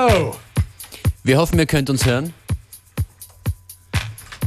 [0.00, 0.34] Hello.
[1.24, 2.32] Wir hoffen, ihr könnt uns hören.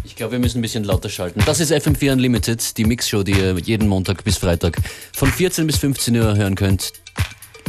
[0.04, 1.44] Ich glaube, wir müssen ein bisschen lauter schalten.
[1.46, 4.78] Das ist FM4 Unlimited, die Mixshow, die ihr jeden Montag bis Freitag
[5.14, 6.94] von 14 bis 15 Uhr hören könnt.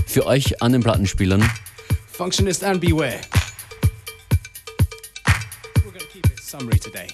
[0.06, 1.46] Für euch an den Plattenspielern.
[2.10, 3.20] Functionist and beware.
[5.84, 7.08] We're to keep it summary today.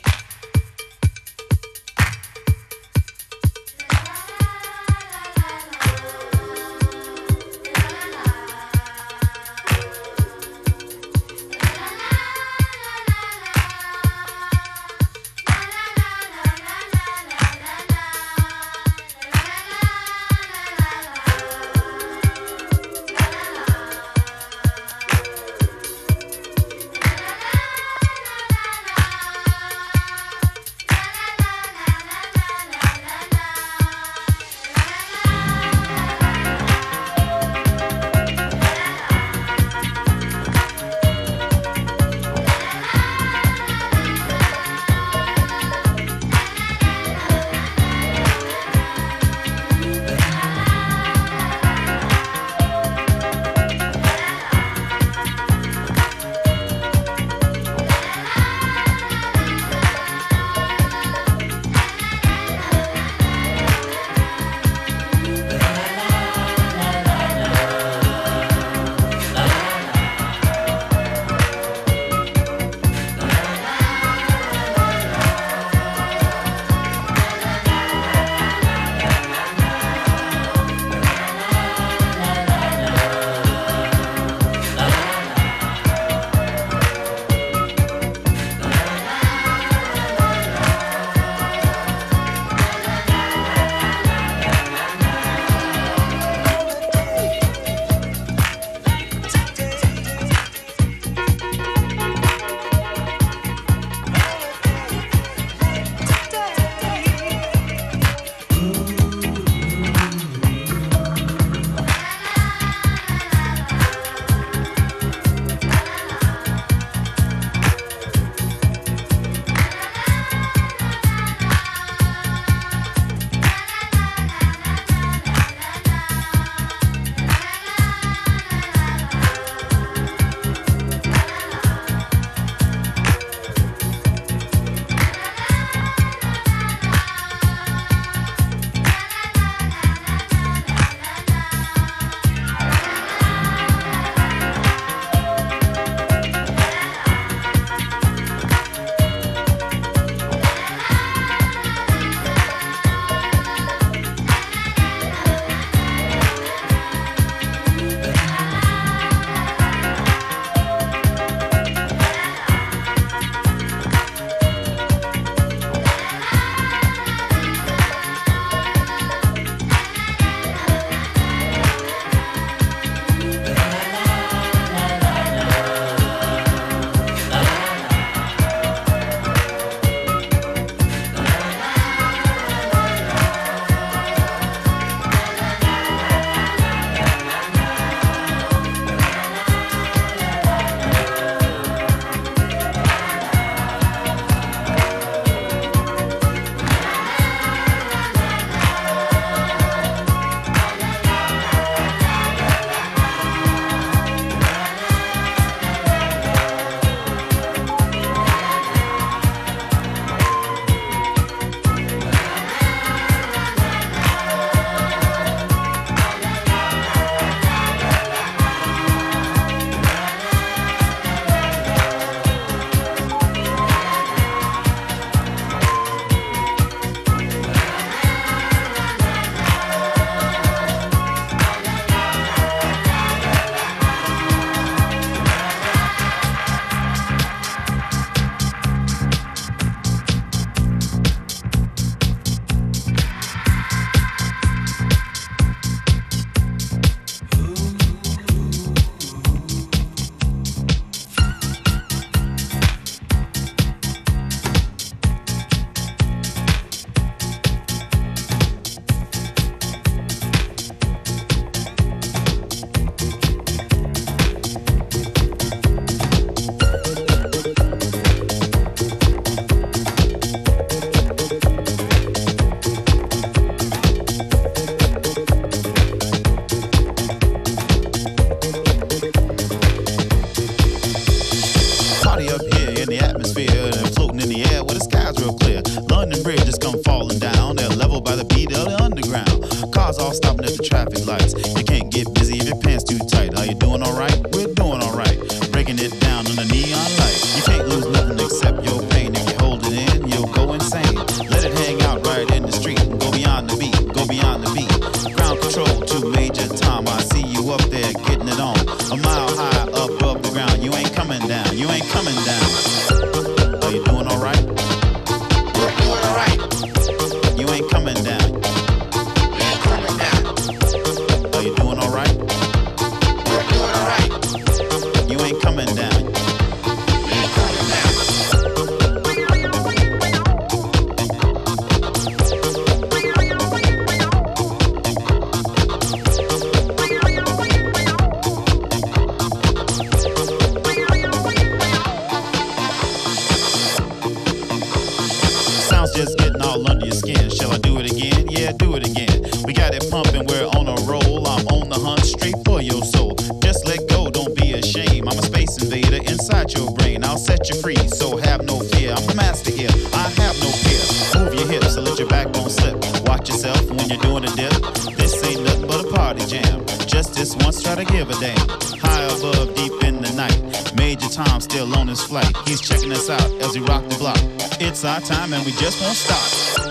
[362.31, 363.09] slip on slip.
[363.09, 364.53] Watch yourself when you're doing a dip.
[364.97, 366.65] This ain't nothing but a party jam.
[366.87, 368.37] Just this once, try to give a damn.
[368.79, 370.75] High above, deep in the night.
[370.77, 372.31] Major Tom still on his flight.
[372.47, 374.19] He's checking us out as we rock the block.
[374.61, 376.69] It's our time and we just won't stop.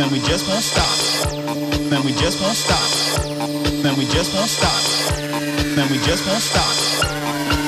[0.00, 0.88] And we just won't stop.
[1.92, 2.80] And we just won't stop.
[3.84, 4.78] And we just won't stop.
[5.76, 6.74] And we just won't stop.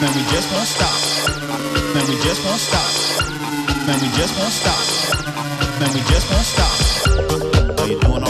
[0.02, 0.98] And we just won't stop.
[1.96, 2.90] And we just won't stop.
[3.88, 4.82] And we just won't stop.
[5.82, 6.95] And we just won't stop.
[7.16, 8.25] How you doing?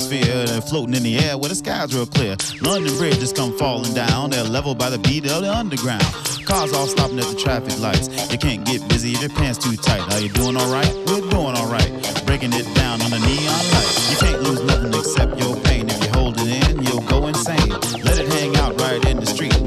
[0.00, 0.46] atmosphere.
[0.46, 2.36] They're floating in the air where the sky's real clear.
[2.62, 4.30] London bridges come falling down.
[4.30, 6.04] They're leveled by the beat of the underground.
[6.44, 8.08] Cars all stopping at the traffic lights.
[8.32, 10.00] You can't get busy if your pants too tight.
[10.12, 10.92] Are you doing alright?
[11.06, 11.90] We're doing alright.
[12.26, 14.10] Breaking it down on the neon lights.
[14.10, 15.88] You can't lose nothing except your pain.
[15.88, 17.68] If you hold it in, you'll go insane.
[18.02, 19.59] Let it hang out right in the street.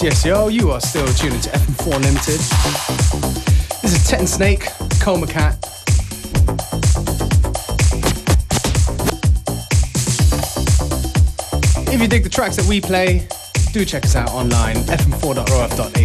[0.00, 2.38] Yes, yo, you are still tuning to FM4 Limited.
[3.82, 5.58] This is Tensnake, Coma Cat,
[11.92, 13.26] If you dig the tracks that we play,
[13.72, 15.98] do check us out online, fm4.orf.at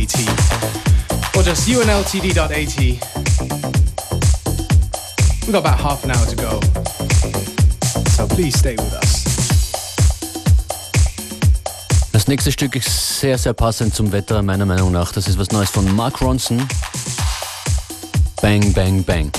[1.38, 2.78] or just unltd.at.
[5.42, 6.60] We've got about half an hour to go,
[8.10, 9.03] so please stay with us.
[12.14, 15.12] Das nächste Stück ist sehr, sehr passend zum Wetter, meiner Meinung nach.
[15.12, 16.62] Das ist was Neues von Mark Ronson.
[18.40, 19.32] Bang, bang, bang.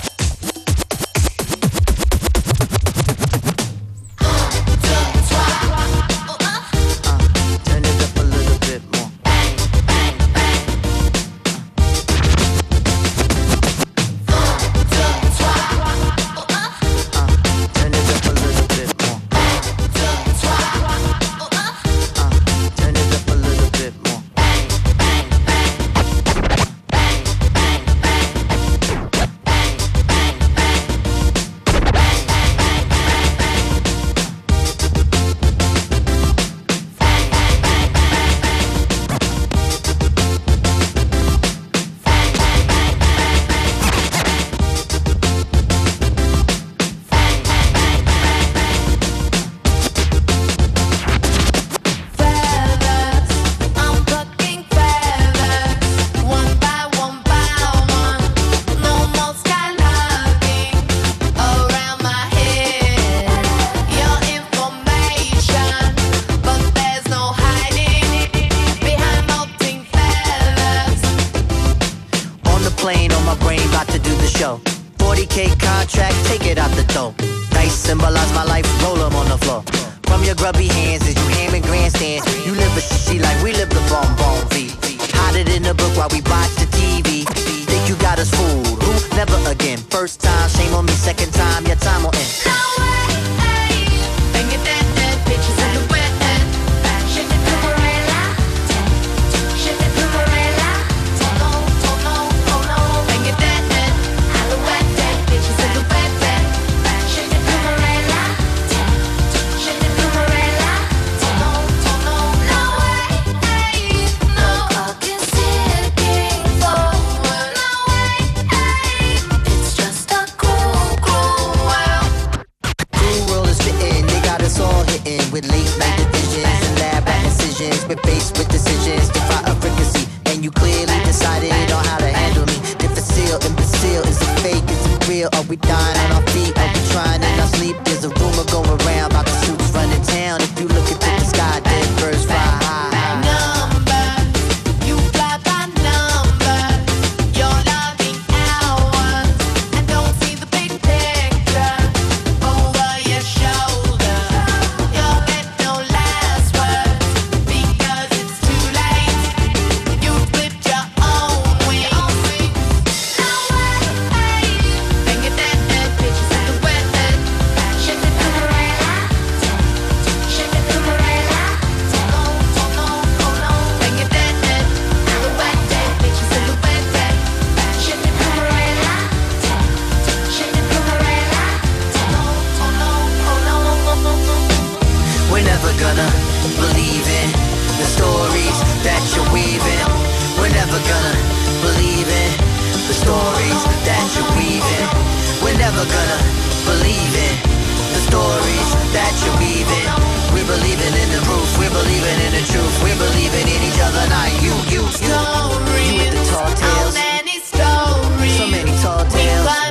[209.10, 209.63] Take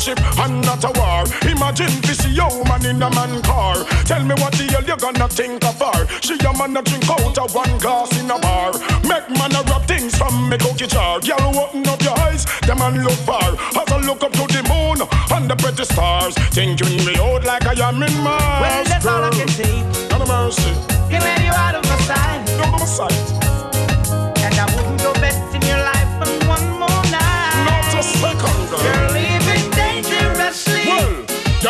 [0.00, 1.24] relationship and not a war.
[1.50, 3.76] Imagine this woman in a man car.
[4.04, 6.06] Tell me what the hell you gonna think of her?
[6.20, 8.72] She a man a drink out of one glass in a bar.
[9.04, 11.20] Make man a rub things from me cookie jar.
[11.20, 13.56] Girl, open up your eyes, the man look far.
[13.76, 17.66] As I look up to the moon and the pretty stars, thinking me out like
[17.66, 18.60] I am in Mars.
[18.60, 19.38] Well, that's all I girl.
[19.38, 20.08] can say.
[20.08, 20.72] None of mercy,
[21.10, 22.58] let you out of my sight.
[22.58, 23.39] no more sight.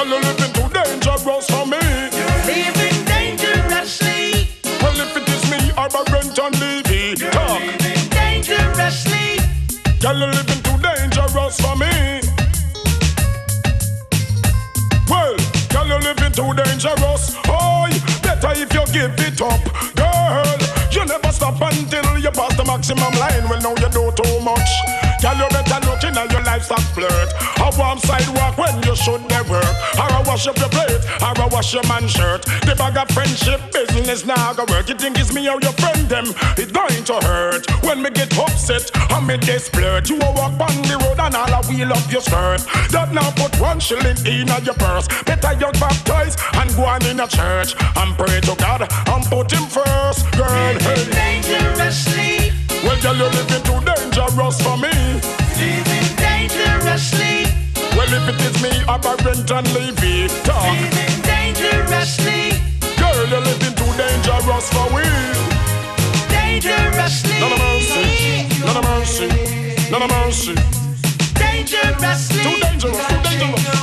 [0.05, 1.79] Girl, you living too dangerous for me.
[2.47, 4.49] Living dangerously.
[4.81, 7.17] Well, if it is me, I'm a rent and Levy.
[7.31, 7.61] Talk.
[7.61, 9.39] Living dangerously.
[10.01, 12.21] Girl, you living too dangerous for me.
[15.09, 15.37] Well,
[15.69, 17.37] girl, you living too dangerous.
[17.49, 17.89] Oh,
[18.23, 19.61] better if you give it up,
[19.97, 20.57] girl.
[20.91, 23.49] You never stop until you pass the maximum line.
[23.49, 24.71] Well, now you do too much.
[25.21, 27.31] Girl, you better look in at your livestock flirt.
[27.61, 29.76] A warm sidewalk when you should never work.
[29.96, 32.42] Or I wash up your plate, or I wash your man shirt.
[32.66, 34.88] The bag of friendship business now go work.
[34.88, 36.26] You think it's me or your friend them?
[36.57, 38.90] It's going to hurt when me get upset.
[39.11, 40.09] I'm me desperate.
[40.09, 42.62] You a walk on the road and all I wheel up your skirt.
[42.90, 45.09] That now put one shilling in on your purse.
[45.24, 49.52] Better you baptize and go on in a church and pray to God and put
[49.52, 50.48] him first, girl.
[50.48, 51.42] Living Hey.
[51.42, 52.52] dangerously.
[52.85, 54.92] Well, girl, you're living too dangerous for me.
[55.60, 57.60] Living dangerously.
[57.97, 60.31] Well, if it is me, I'm a rent and leave it.
[60.45, 60.65] Talk.
[60.65, 62.53] Living dangerously.
[62.97, 65.05] Girl, you're living too dangerous for we.
[66.29, 67.41] Dangerously.
[67.41, 68.05] None of mercy,
[68.65, 69.29] none of mercy,
[69.91, 70.55] none of mercy.
[71.35, 72.43] Dangerously.
[72.43, 73.81] Too dangerous, too dangerous.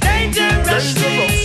[0.00, 1.06] Dangerously.
[1.06, 1.39] Dangerous,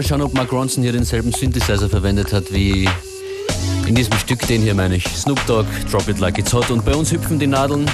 [0.00, 2.88] mal schauen, ob Mark Ronson hier denselben Synthesizer verwendet hat wie
[3.86, 5.04] in diesem Stück, den hier meine ich.
[5.04, 6.70] Snoop Dogg, Drop It Like It's Hot.
[6.70, 7.86] Und bei uns hüpfen die Nadeln.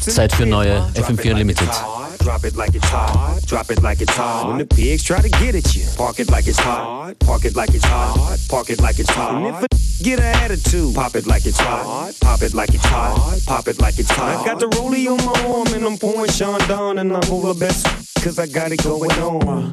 [0.00, 1.68] Zeit für neue FM4 Unlimited.
[2.20, 3.40] Drop it like it's hot.
[3.46, 4.48] Drop it like it's hot.
[4.48, 7.18] When the pigs try to get at you, park it like it's hot.
[7.18, 8.38] Park it like it's hot.
[8.48, 9.34] Park it like it's hot.
[9.34, 9.68] And if a
[10.04, 12.14] get an attitude, pop it like it's hot.
[12.20, 13.40] Pop it like it's hot.
[13.46, 14.40] Pop it like it's hot.
[14.40, 17.54] I got the rollie on my arm and I'm pouring Sean down and I'm over
[17.54, 17.86] best
[18.22, 19.72] cause I got it going on.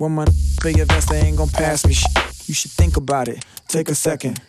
[0.00, 0.24] When my
[0.62, 1.92] big invest, they ain't gon' pass me.
[2.46, 4.40] You should think about it, take a second.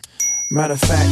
[0.52, 1.08] Matter of fact,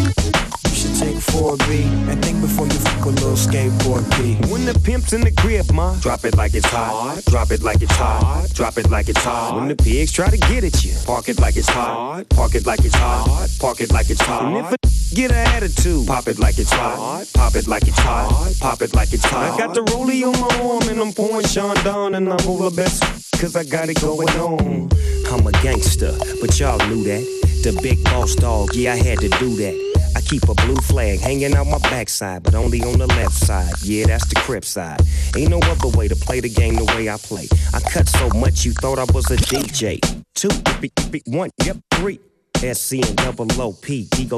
[0.69, 4.35] you should take 4B and think before you fuck a little skateboard B.
[4.53, 7.23] When the pimp's in the crib, ma, drop it like it's hot.
[7.25, 8.51] Drop it like it's hot.
[8.53, 9.57] Drop it like it's hot.
[9.57, 12.29] When the pigs try to get at you, park it like it's hot.
[12.29, 13.49] Park it like it's hot.
[13.59, 14.45] Park it like it's hot.
[14.45, 14.77] And if a
[15.15, 17.27] get an attitude, pop it like it's hot.
[17.33, 18.53] Pop it like it's hot.
[18.61, 19.55] Pop it like it's hot.
[19.55, 22.71] I got the rollie on my arm and I'm pouring Sean down and I'm over
[22.71, 23.03] best
[23.41, 24.91] cause I got it going on.
[25.33, 27.40] I'm a gangster, but y'all knew that.
[27.63, 30.13] The big boss dog, yeah, I had to do that.
[30.17, 33.75] I keep a blue flag hanging out my backside, but only on the left side.
[33.83, 35.01] Yeah, that's the crib side.
[35.37, 37.49] Ain't no other way to play the game the way I play.
[37.75, 40.01] I cut so much you thought I was a DJ.
[40.35, 40.49] Two,
[40.81, 42.19] b- b- one, yep, three.
[42.57, 43.47] SC and double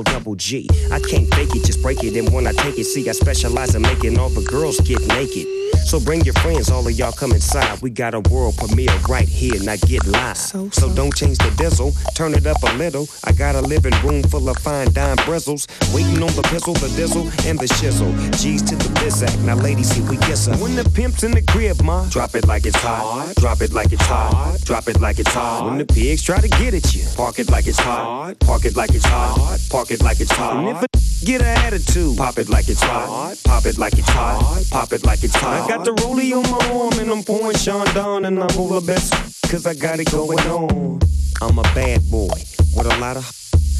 [0.02, 0.68] double G.
[0.90, 2.16] I can't fake it, just break it.
[2.16, 5.46] And when I take it, see, I specialize in making all the girls get naked.
[5.84, 7.82] So bring your friends, all of y'all come inside.
[7.82, 10.36] We got a world premiere right here, now get live.
[10.36, 13.06] So, don't change the diesel, turn it up a little.
[13.24, 15.66] I got a living room full of fine dime bristles.
[15.92, 18.12] Waiting on the pistol, the dizzle, and the shizzle.
[18.40, 20.58] G's to the bizac, now ladies, here we get some.
[20.60, 23.34] When the pimp's in the crib, ma, drop it like it's hot.
[23.36, 24.60] Drop it like it's hot.
[24.64, 25.66] Drop it like it's hot.
[25.66, 28.38] When the pigs try to get at you, park it like it's hot.
[28.40, 29.58] Park it like it's hot.
[29.68, 30.56] Park it like it's hot.
[30.56, 30.86] And if a
[31.24, 33.36] get an attitude, pop it like it's hot.
[33.44, 34.64] Pop it like it's hot.
[34.70, 35.68] Pop it like it's hot.
[35.72, 39.10] Got the rollie on my arm and I'm pouring Sean down and I'm over best
[39.50, 41.00] cause I got it going on.
[41.40, 42.28] I'm a bad boy
[42.76, 43.41] with a lot of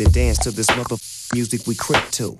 [0.00, 0.96] then dance to this mother
[1.34, 2.38] music we crip to.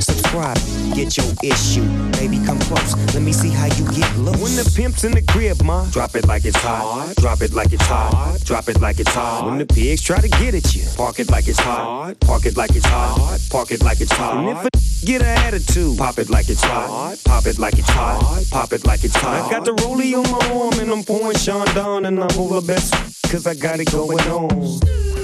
[0.00, 0.56] Subscribe,
[0.94, 1.84] get your issue.
[2.12, 2.94] Baby, come close.
[3.14, 4.40] Let me see how you get loose.
[4.40, 7.14] When the pimp's in the crib, ma, drop it like it's hot.
[7.16, 8.40] Drop it like it's hot.
[8.44, 9.46] Drop it like it's hot.
[9.46, 12.18] When the pigs try to get at you, park it like it's hot.
[12.20, 13.38] Park it like it's hot.
[13.50, 14.38] Park it like it's hot.
[14.38, 17.18] And if a get an attitude, pop it like it's hot.
[17.24, 18.44] Pop it like it's hot.
[18.50, 19.46] Pop it like it's hot.
[19.46, 22.62] I got the rollie on my arm and I'm pouring Sean down and I'm over
[22.66, 22.94] best
[23.30, 25.23] cause I got it going on.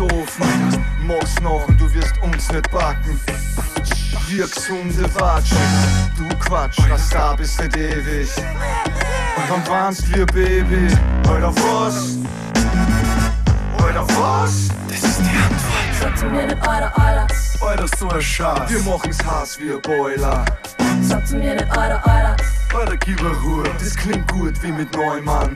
[0.00, 3.20] Ofen Mach's noch und du wirst uns nicht backen
[4.28, 5.56] wir gesunde Watschen.
[6.16, 8.28] Du Quatsch, was da bist nicht ewig.
[9.36, 10.88] Und dann warnst wir Baby.
[11.28, 12.18] Alter, was?
[13.82, 14.68] Alter, was?
[14.88, 16.00] Das ist die Antwort.
[16.00, 17.26] Sag zu mir nicht Alter, Alter.
[17.60, 18.70] Alter, so ein Schatz.
[18.70, 20.44] Wir machen's Hass wie ein Boiler.
[21.02, 22.36] Sag zu mir nicht Alter, Alter.
[22.74, 23.64] Alter, gib mir Ruhe.
[23.78, 25.54] Das klingt gut wie mit Neumann.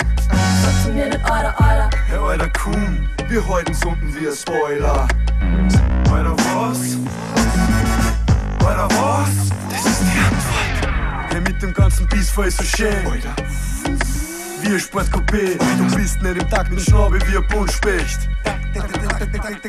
[0.68, 1.90] Sag zu mir nicht Alter, Alter.
[2.08, 3.08] Hey, Alter, komm.
[3.28, 5.08] Wir halten's unten wie ein Spoiler.
[6.12, 6.98] Alter, was?
[8.66, 9.30] Alter, was?
[9.70, 11.32] Das ist die Antwort.
[11.32, 13.06] Hey, mit dem ganzen Biss voll so schön.
[13.06, 13.34] Alter.
[14.60, 15.56] Wie ein Sportcoupé.
[15.78, 18.28] Du bist nicht im Takt mit Schnabel wie ein Buntspecht.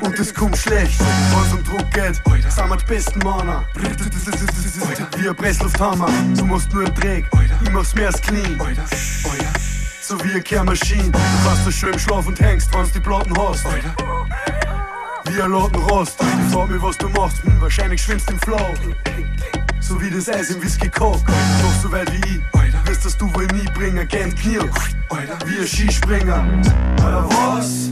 [0.02, 1.00] Und es kommt schlecht,
[1.34, 2.16] was um Druck geht.
[2.52, 3.64] Sind wir die besten Männer.
[5.18, 6.10] Wie ein Presslufthammer.
[6.36, 7.26] Du machst nur einen Dreck,
[7.64, 8.60] ich mach's mehr als clean.
[10.10, 11.04] So wie eine Kehrmaschine.
[11.04, 13.64] Du kannst da schön schlafen und hängst, wenn's die Platten hast.
[15.26, 16.20] Wie ein Lattenrost.
[16.20, 17.44] Ich frag mich, was du machst.
[17.44, 18.74] Hm, wahrscheinlich schwimmst im Flow.
[19.80, 21.32] So wie das Eis im Whisky Coke.
[21.62, 22.88] Noch so weit wie ich.
[22.88, 24.08] Wirst das du wohl nie bringen.
[24.08, 24.58] Gern Knie.
[25.46, 26.44] Wie ein Skispringer.
[27.02, 27.92] Oder was?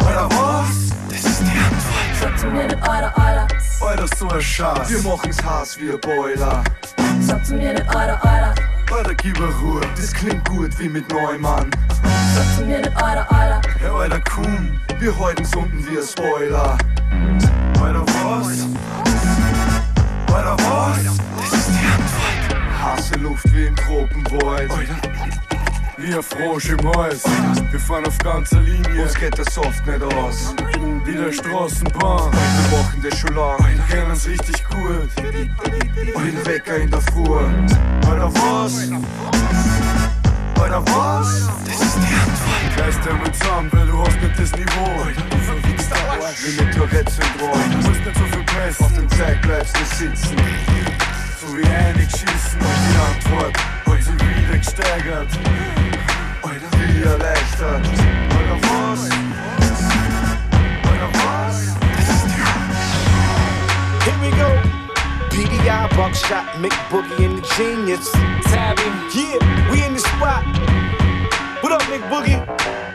[0.00, 0.90] Oder was?
[1.08, 2.20] Das ist die Antwort.
[2.20, 3.46] Sag zu mir nicht Alter, Alter.
[3.80, 4.90] Alter, so ein Schatz.
[4.90, 6.64] Wir machen's heiß wie ein Boiler.
[7.20, 8.67] Sag zu mir nicht Alter, Alter.
[8.90, 9.80] Alter, gib mir Ruhe.
[9.96, 11.70] Das klingt gut wie mit Neumann.
[12.34, 13.60] Sag zu mir nicht Alter, Alter.
[13.82, 14.80] Ja, Alter, komm.
[14.98, 16.78] Wir halten's unten wie ein Spoiler.
[17.82, 18.66] Alter, was?
[20.34, 20.98] Alter, was?
[21.50, 22.82] Das ist die Antwort.
[22.82, 24.70] Hasse Luft wie im Tropenwald.
[24.70, 25.47] Wie
[26.14, 27.24] ein Frosch im Hals.
[27.70, 29.02] Wir fahren auf ganzer Linie.
[29.02, 30.54] Uns geht der Soft nicht aus.
[31.04, 32.32] Wie der Straßenbahn.
[32.32, 33.58] Wir machen das schon lang.
[33.90, 35.10] Kennen's richtig gut.
[35.16, 37.38] Wie ein Wecker in der Früh.
[38.08, 38.88] Alter, was?
[40.60, 41.48] Alter, was?
[41.66, 42.86] Das ist die Antwort.
[42.86, 45.06] Reiß dir mit zusammen, weil du hast nicht das Niveau.
[45.30, 46.44] Du verwickst Arsch.
[46.44, 47.70] Wie mit Tourette-Syndrom.
[47.70, 48.84] Du musst nicht so viel pressen.
[48.84, 50.36] Auf dem Zeug bleibst du sitzen.
[51.40, 52.60] So wie einig schießen.
[52.60, 53.56] Die Antwort
[53.98, 55.28] hat sich wieder gesteigert.
[56.72, 57.86] Wie erleichtert.
[58.30, 59.10] Alter, was?
[60.84, 61.56] Alter, was?
[64.04, 64.48] Here we go.
[65.30, 68.10] PDI, buckshot, Mick Boogie, and the genius.
[68.44, 68.82] Tabby.
[69.14, 70.44] Yeah, we in the spot.
[71.62, 72.87] What up, Mick Boogie?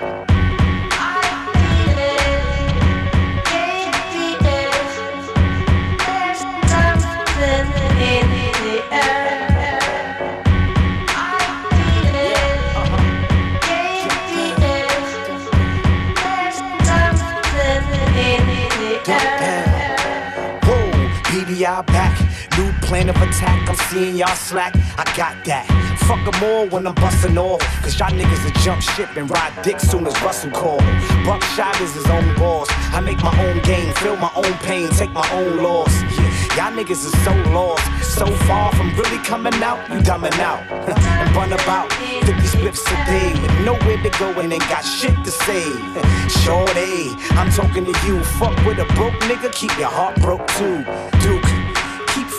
[21.63, 22.19] PDI back.
[22.57, 23.69] New plan of attack.
[23.69, 24.75] I'm seeing y'all slack.
[24.97, 25.65] I got that.
[26.07, 27.61] Fuck Fuck 'em all when I'm busting off.
[27.81, 30.79] Cause y'all niggas will jump ship and ride dick soon as Russell call.
[31.25, 32.67] Buckshot is his own boss.
[32.93, 35.93] I make my own game, feel my own pain, take my own loss.
[36.01, 37.83] Yeah, y'all niggas is so lost.
[38.17, 40.61] So far from really coming out, you dumbing out.
[40.71, 45.15] and run about 50 spliffs a day with nowhere to go and ain't got shit
[45.23, 45.63] to say.
[46.43, 48.23] Shorty, I'm talking to you.
[48.39, 50.83] Fuck with a broke nigga, keep your heart broke too.
[51.21, 51.52] Duke.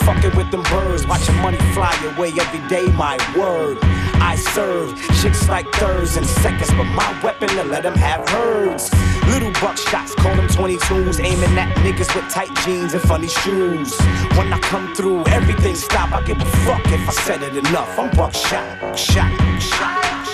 [0.05, 3.79] Fucking with them birds, watching money fly away every day, my word.
[4.21, 8.93] I serve chicks like thirds and seconds, but my weapon to let them have herds.
[9.27, 13.97] Little buck shots, call them 22s, aiming at niggas with tight jeans and funny shoes.
[14.37, 16.11] When I come through, everything stop.
[16.11, 17.97] I give a fuck if I said it enough.
[17.97, 20.05] I'm buckshot, shot, shot.
[20.05, 20.24] Yo,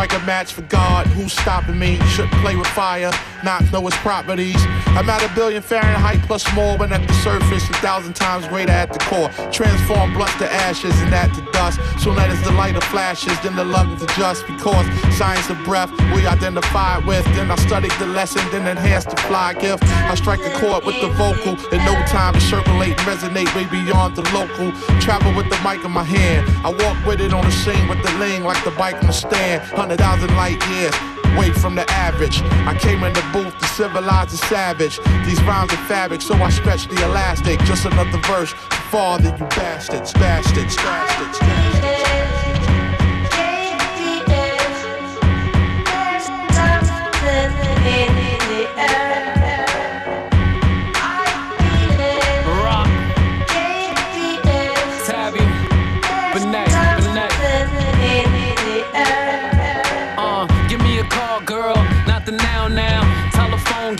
[0.00, 1.06] strike a match for God.
[1.08, 1.98] Who's stopping me?
[2.08, 3.10] Shouldn't play with fire.
[3.44, 4.56] Not know its properties.
[4.96, 8.72] I'm at a billion Fahrenheit plus more, but at the surface, a thousand times greater
[8.72, 9.28] at the core.
[9.52, 11.80] Transform blunt to ashes and that to dust.
[12.02, 14.46] Soon as the lighter flashes, then the lungs adjust.
[14.46, 14.86] Because
[15.18, 17.24] science of breath we identify with.
[17.36, 19.84] Then I studied the lesson, then enhanced the fly gift.
[19.84, 21.52] I strike a chord with the vocal.
[21.72, 24.72] In no time to circulate and resonate way beyond the local.
[25.00, 26.48] Travel with the mic in my hand.
[26.64, 29.12] I walk with it on the scene with the lean like the bike on the
[29.12, 29.62] stand.
[29.62, 30.94] Hundred thousand light years.
[31.38, 32.42] Way from the average.
[32.66, 34.98] I came in the booth to civilize the savage.
[35.26, 37.60] These rhymes are fabric, so I stretch the elastic.
[37.60, 38.52] Just another verse
[38.90, 41.99] father you bastards, bastards, bastards, bastards.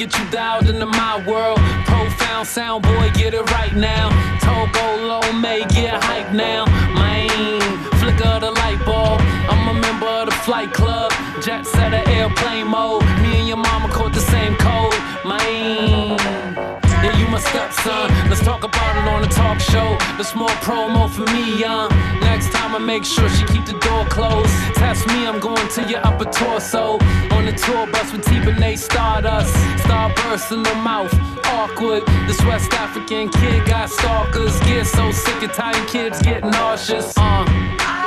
[0.00, 1.58] Get you dialed into my world.
[1.84, 4.08] Profound sound boy, get it right now.
[4.40, 6.64] Togo low may get hype now.
[6.94, 7.60] Man,
[8.00, 9.20] flicker the light bulb.
[9.50, 11.12] I'm a member of the flight club.
[11.42, 13.04] Jet setter airplane mode.
[13.20, 14.94] Me and your mama caught the same code.
[15.26, 16.09] Man.
[17.60, 18.30] My stepson.
[18.30, 19.96] Let's talk about it on the talk show.
[20.16, 21.90] That's more promo for me, young.
[22.20, 24.50] Next time I make sure she keep the door closed.
[24.74, 26.98] Test me, I'm going to your upper torso.
[27.32, 29.54] On the tour bus with T Benet Stardust.
[29.84, 31.12] Starburst in the mouth,
[31.46, 32.06] awkward.
[32.26, 34.58] This West African kid got stalkers.
[34.60, 37.12] Get so sick of Italian kids get nauseous.
[37.16, 37.99] Uh.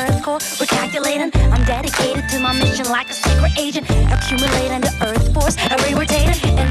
[0.00, 0.40] earth core.
[0.58, 1.30] We're calculating.
[1.52, 3.86] I'm dedicated to my mission like a secret agent.
[4.10, 5.90] Accumulating the Earth's force, every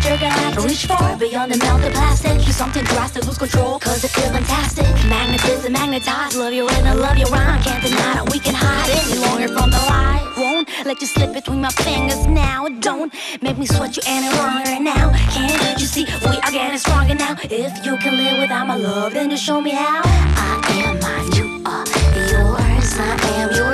[0.10, 0.30] trigger.
[0.32, 2.38] I Reach far beyond the melted plastic.
[2.46, 4.86] Do something drastic, lose control, cause it feels fantastic.
[5.08, 6.36] Magnetism, magnetize.
[6.36, 7.62] Love you and I love your rhyme.
[7.62, 10.26] Can't deny that we can hide any longer from the lies.
[10.38, 12.68] Won't let you slip between my fingers now.
[12.80, 15.12] Don't make me sweat you any longer now.
[15.36, 17.36] Can't you see we are getting stronger now?
[17.44, 20.02] If you can live without my love, then just show me how.
[20.06, 21.49] I am mine, you
[23.02, 23.69] I am you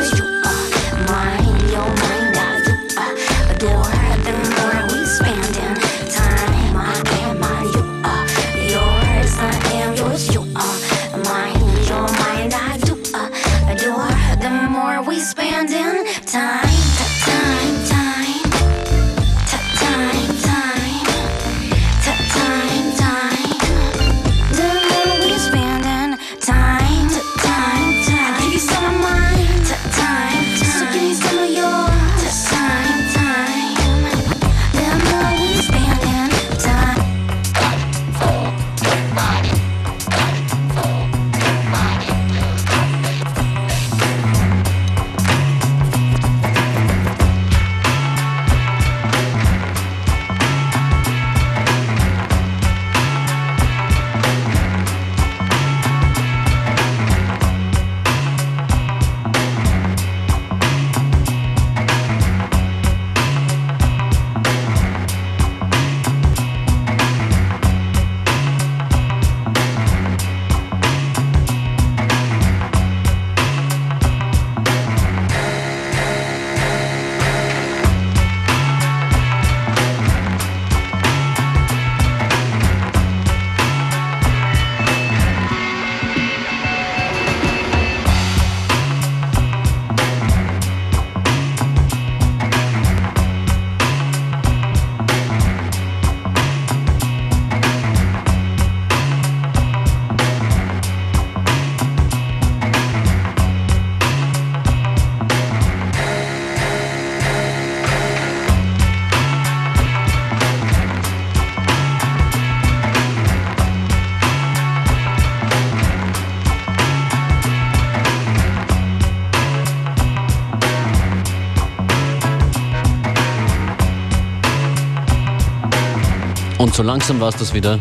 [126.85, 127.79] langsam war es das wieder.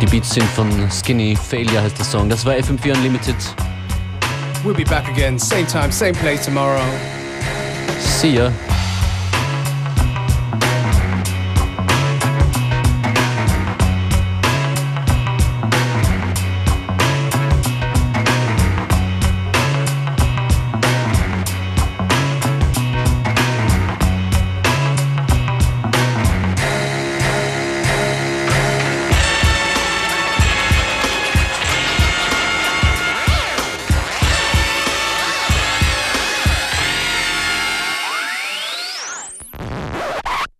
[0.00, 2.28] Die Beats sind von Skinny, Failure heißt der Song.
[2.28, 3.36] Das war FM4 Unlimited.
[4.64, 6.82] We'll be back again, same time, same place tomorrow.
[7.98, 8.51] See ya.